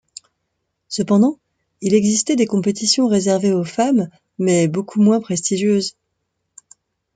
[0.87, 1.37] Cependant,
[1.81, 5.95] il existait des compétitions réservées aux femmes mais beaucoup moins prestigieuses.